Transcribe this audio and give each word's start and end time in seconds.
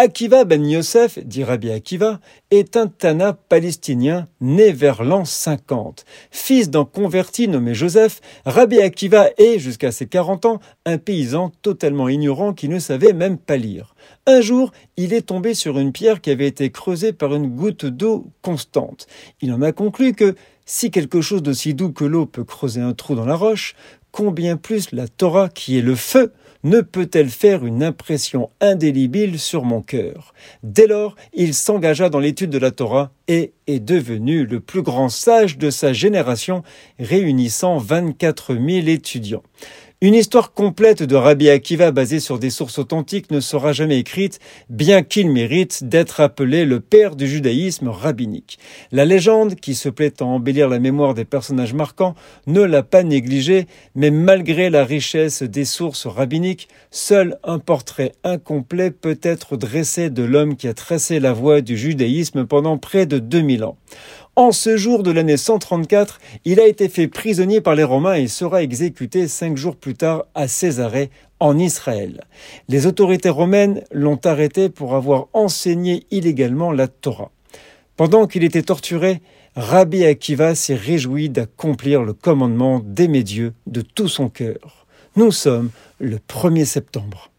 Akiva 0.00 0.44
ben 0.44 0.64
Yosef, 0.64 1.18
dit 1.18 1.42
Rabbi 1.42 1.72
Akiva, 1.72 2.20
est 2.52 2.76
un 2.76 2.86
Tana 2.86 3.32
palestinien 3.32 4.28
né 4.40 4.70
vers 4.70 5.02
l'an 5.02 5.24
50. 5.24 6.04
Fils 6.30 6.70
d'un 6.70 6.84
converti 6.84 7.48
nommé 7.48 7.74
Joseph, 7.74 8.20
Rabbi 8.46 8.78
Akiva 8.78 9.30
est, 9.38 9.58
jusqu'à 9.58 9.90
ses 9.90 10.06
40 10.06 10.46
ans, 10.46 10.60
un 10.86 10.98
paysan 10.98 11.50
totalement 11.62 12.08
ignorant 12.08 12.52
qui 12.52 12.68
ne 12.68 12.78
savait 12.78 13.12
même 13.12 13.38
pas 13.38 13.56
lire. 13.56 13.96
Un 14.26 14.40
jour, 14.40 14.70
il 14.96 15.12
est 15.12 15.26
tombé 15.26 15.52
sur 15.52 15.80
une 15.80 15.90
pierre 15.90 16.20
qui 16.20 16.30
avait 16.30 16.46
été 16.46 16.70
creusée 16.70 17.12
par 17.12 17.34
une 17.34 17.48
goutte 17.48 17.84
d'eau 17.84 18.26
constante. 18.40 19.08
Il 19.40 19.52
en 19.52 19.62
a 19.62 19.72
conclu 19.72 20.12
que 20.12 20.36
si 20.64 20.92
quelque 20.92 21.20
chose 21.20 21.42
d'aussi 21.42 21.74
doux 21.74 21.90
que 21.90 22.04
l'eau 22.04 22.24
peut 22.24 22.44
creuser 22.44 22.80
un 22.80 22.92
trou 22.92 23.16
dans 23.16 23.26
la 23.26 23.34
roche, 23.34 23.74
combien 24.12 24.56
plus 24.56 24.92
la 24.92 25.08
Torah, 25.08 25.48
qui 25.48 25.76
est 25.76 25.82
le 25.82 25.96
feu, 25.96 26.32
ne 26.64 26.80
peut-elle 26.80 27.30
faire 27.30 27.64
une 27.64 27.82
impression 27.82 28.50
indélébile 28.60 29.38
sur 29.38 29.64
mon 29.64 29.80
cœur 29.80 30.34
Dès 30.62 30.86
lors, 30.86 31.14
il 31.32 31.54
s'engagea 31.54 32.08
dans 32.08 32.18
l'étude 32.18 32.50
de 32.50 32.58
la 32.58 32.70
Torah 32.70 33.12
et 33.28 33.52
est 33.66 33.80
devenu 33.80 34.44
le 34.44 34.60
plus 34.60 34.82
grand 34.82 35.08
sage 35.08 35.58
de 35.58 35.70
sa 35.70 35.92
génération, 35.92 36.62
réunissant 36.98 37.78
24 37.78 38.54
000 38.54 38.66
étudiants. 38.88 39.42
Une 40.00 40.14
histoire 40.14 40.52
complète 40.52 41.02
de 41.02 41.16
Rabbi 41.16 41.48
Akiva 41.48 41.90
basée 41.90 42.20
sur 42.20 42.38
des 42.38 42.50
sources 42.50 42.78
authentiques 42.78 43.32
ne 43.32 43.40
sera 43.40 43.72
jamais 43.72 43.98
écrite, 43.98 44.38
bien 44.70 45.02
qu'il 45.02 45.28
mérite 45.28 45.82
d'être 45.82 46.20
appelé 46.20 46.64
le 46.64 46.78
père 46.78 47.16
du 47.16 47.26
judaïsme 47.26 47.88
rabbinique. 47.88 48.60
La 48.92 49.04
légende, 49.04 49.56
qui 49.56 49.74
se 49.74 49.88
plaît 49.88 50.14
à 50.20 50.24
embellir 50.24 50.68
la 50.68 50.78
mémoire 50.78 51.14
des 51.14 51.24
personnages 51.24 51.74
marquants, 51.74 52.14
ne 52.46 52.60
l'a 52.60 52.84
pas 52.84 53.02
négligé, 53.02 53.66
mais 53.96 54.12
malgré 54.12 54.70
la 54.70 54.84
richesse 54.84 55.42
des 55.42 55.64
sources 55.64 56.06
rabbiniques, 56.06 56.68
seul 56.92 57.36
un 57.42 57.58
portrait 57.58 58.12
incomplet 58.22 58.92
peut 58.92 59.18
être 59.20 59.56
dressé 59.56 60.10
de 60.10 60.22
l'homme 60.22 60.54
qui 60.54 60.68
a 60.68 60.74
tracé 60.74 61.18
la 61.18 61.32
voie 61.32 61.60
du 61.60 61.76
judaïsme 61.76 62.46
pendant 62.46 62.78
près 62.78 63.06
de 63.06 63.18
2000 63.18 63.64
ans. 63.64 63.76
En 64.36 64.52
ce 64.52 64.76
jour 64.76 65.02
de 65.02 65.10
l'année 65.10 65.36
134, 65.36 66.20
il 66.44 66.60
a 66.60 66.66
été 66.68 66.88
fait 66.88 67.08
prisonnier 67.08 67.60
par 67.60 67.74
les 67.74 67.82
Romains 67.82 68.14
et 68.14 68.28
sera 68.28 68.62
exécuté 68.62 69.26
cinq 69.26 69.56
jours 69.56 69.76
plus 69.76 69.94
tard 69.94 70.26
à 70.34 70.46
Césarée, 70.46 71.10
en 71.40 71.58
Israël. 71.58 72.24
Les 72.68 72.86
autorités 72.86 73.28
romaines 73.28 73.82
l'ont 73.92 74.20
arrêté 74.24 74.68
pour 74.68 74.94
avoir 74.94 75.26
enseigné 75.32 76.06
illégalement 76.10 76.72
la 76.72 76.88
Torah. 76.88 77.30
Pendant 77.96 78.26
qu'il 78.26 78.44
était 78.44 78.62
torturé, 78.62 79.20
Rabbi 79.56 80.04
Akiva 80.04 80.54
s'est 80.54 80.74
réjoui 80.74 81.30
d'accomplir 81.30 82.02
le 82.02 82.12
commandement 82.12 82.80
d'aimer 82.84 83.22
Dieu 83.22 83.54
de 83.66 83.80
tout 83.80 84.08
son 84.08 84.28
cœur. 84.28 84.86
Nous 85.16 85.32
sommes 85.32 85.70
le 85.98 86.18
1er 86.18 86.64
septembre. 86.64 87.30